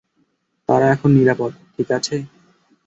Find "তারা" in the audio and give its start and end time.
0.69-0.85